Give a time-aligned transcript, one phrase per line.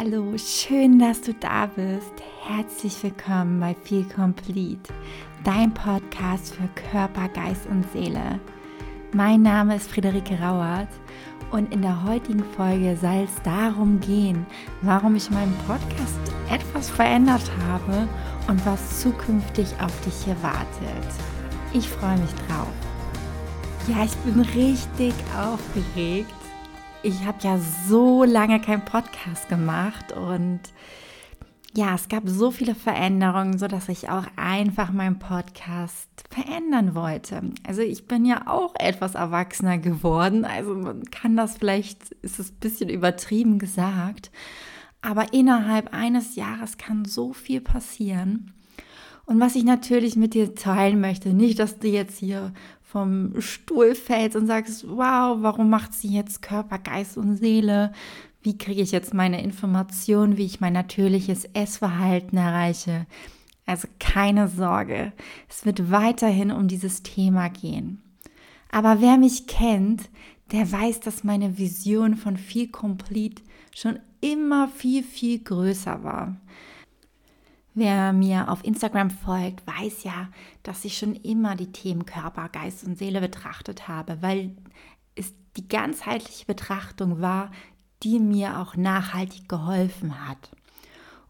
[0.00, 2.12] Hallo, schön, dass du da bist.
[2.46, 4.94] Herzlich willkommen bei Feel Complete,
[5.42, 8.38] dein Podcast für Körper, Geist und Seele.
[9.12, 10.86] Mein Name ist Friederike Rauert
[11.50, 14.46] und in der heutigen Folge soll es darum gehen,
[14.82, 18.06] warum ich meinen Podcast etwas verändert habe
[18.46, 21.08] und was zukünftig auf dich hier wartet.
[21.72, 22.68] Ich freue mich drauf.
[23.88, 26.30] Ja, ich bin richtig aufgeregt
[27.02, 27.58] ich habe ja
[27.88, 30.60] so lange keinen Podcast gemacht und
[31.76, 37.42] ja, es gab so viele Veränderungen, so dass ich auch einfach meinen Podcast verändern wollte.
[37.66, 42.50] Also ich bin ja auch etwas erwachsener geworden, also man kann das vielleicht, ist es
[42.50, 44.30] ein bisschen übertrieben gesagt,
[45.00, 48.54] aber innerhalb eines Jahres kann so viel passieren.
[49.26, 52.54] Und was ich natürlich mit dir teilen möchte, nicht, dass du jetzt hier
[52.90, 57.92] vom Stuhl fällst und sagst, wow, warum macht sie jetzt Körper, Geist und Seele?
[58.40, 63.06] Wie kriege ich jetzt meine Informationen, wie ich mein natürliches Essverhalten erreiche?
[63.66, 65.12] Also keine Sorge,
[65.50, 68.00] es wird weiterhin um dieses Thema gehen.
[68.70, 70.08] Aber wer mich kennt,
[70.52, 73.42] der weiß, dass meine Vision von viel Complete
[73.74, 76.36] schon immer viel, viel größer war.
[77.74, 80.28] Wer mir auf Instagram folgt, weiß ja,
[80.62, 84.56] dass ich schon immer die Themen Körper, Geist und Seele betrachtet habe, weil
[85.14, 87.50] es die ganzheitliche Betrachtung war,
[88.02, 90.50] die mir auch nachhaltig geholfen hat.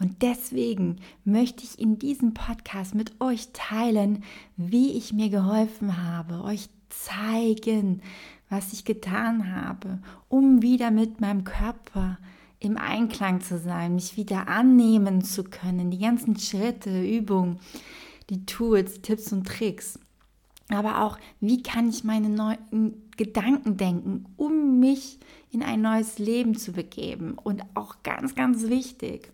[0.00, 4.24] Und deswegen möchte ich in diesem Podcast mit euch teilen,
[4.56, 8.02] wie ich mir geholfen habe, euch zeigen,
[8.48, 12.18] was ich getan habe, um wieder mit meinem Körper
[12.64, 17.58] im Einklang zu sein, mich wieder annehmen zu können, die ganzen Schritte, Übungen,
[18.30, 19.98] die Tools, Tipps und Tricks.
[20.68, 25.18] Aber auch, wie kann ich meine neuen Gedanken denken, um mich
[25.50, 27.36] in ein neues Leben zu begeben.
[27.42, 29.30] Und auch ganz, ganz wichtig,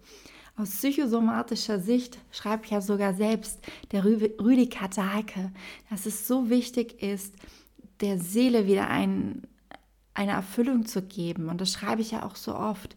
[0.56, 3.60] aus psychosomatischer Sicht schreibt ja sogar selbst
[3.92, 5.52] der Rüdiger Dahlke,
[5.88, 7.34] dass es so wichtig ist,
[8.00, 9.46] der Seele wieder ein,
[10.14, 11.48] eine Erfüllung zu geben.
[11.48, 12.96] Und das schreibe ich ja auch so oft.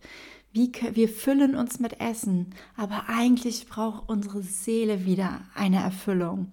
[0.52, 6.52] Wie, wir füllen uns mit Essen, aber eigentlich braucht unsere Seele wieder eine Erfüllung.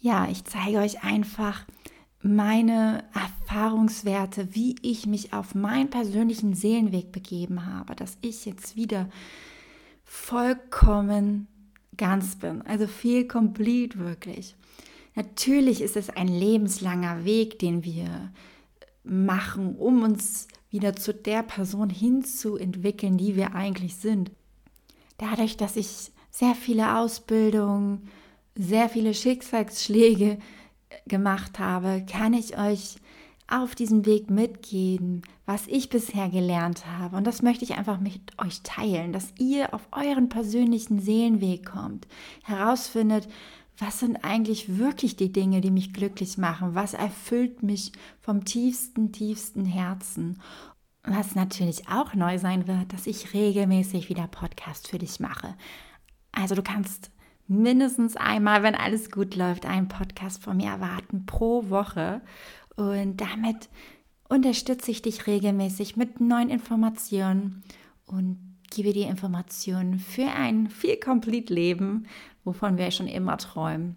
[0.00, 1.64] Ja, ich zeige euch einfach
[2.20, 9.08] meine Erfahrungswerte, wie ich mich auf meinen persönlichen Seelenweg begeben habe, dass ich jetzt wieder
[10.04, 11.46] vollkommen
[11.96, 14.56] ganz bin, also viel complete wirklich.
[15.14, 18.32] Natürlich ist es ein lebenslanger Weg, den wir
[19.08, 24.30] machen, um uns wieder zu der Person hinzuentwickeln, die wir eigentlich sind.
[25.16, 28.08] Dadurch, dass ich sehr viele Ausbildungen,
[28.54, 30.38] sehr viele Schicksalsschläge
[31.06, 32.96] gemacht habe, kann ich euch
[33.50, 37.16] auf diesem Weg mitgehen, was ich bisher gelernt habe.
[37.16, 42.06] Und das möchte ich einfach mit euch teilen, dass ihr auf euren persönlichen Seelenweg kommt,
[42.44, 43.26] herausfindet,
[43.78, 46.74] was sind eigentlich wirklich die Dinge, die mich glücklich machen?
[46.74, 50.42] Was erfüllt mich vom tiefsten, tiefsten Herzen?
[51.04, 55.54] Was natürlich auch neu sein wird, dass ich regelmäßig wieder Podcast für dich mache.
[56.32, 57.10] Also du kannst
[57.46, 62.20] mindestens einmal, wenn alles gut läuft, einen Podcast von mir erwarten pro Woche.
[62.76, 63.68] Und damit
[64.28, 67.62] unterstütze ich dich regelmäßig mit neuen Informationen
[68.06, 72.06] und gebe dir Informationen für ein viel complete Leben,
[72.44, 73.96] wovon wir schon immer träumen.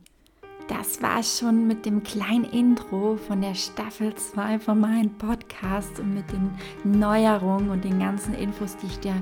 [0.68, 6.14] Das war schon mit dem kleinen Intro von der Staffel 2 von meinem Podcast und
[6.14, 6.52] mit den
[6.86, 9.16] Neuerungen und den ganzen Infos, die ich dir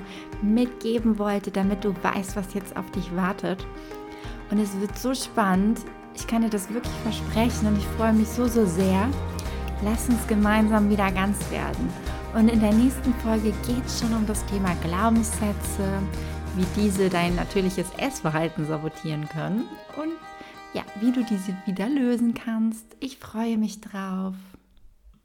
[0.43, 3.66] mitgeben wollte, damit du weißt, was jetzt auf dich wartet.
[4.51, 5.79] Und es wird so spannend.
[6.16, 9.09] Ich kann dir das wirklich versprechen und ich freue mich so, so sehr.
[9.83, 11.89] Lass uns gemeinsam wieder ganz werden.
[12.35, 16.01] Und in der nächsten Folge geht es schon um das Thema Glaubenssätze,
[16.56, 19.63] wie diese dein natürliches Essverhalten sabotieren können
[19.97, 20.13] und
[20.73, 22.85] ja, wie du diese wieder lösen kannst.
[23.00, 24.35] Ich freue mich drauf.